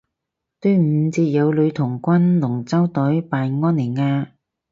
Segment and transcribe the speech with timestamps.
[0.59, 4.29] 端午節有女童軍龍舟隊扮安妮亞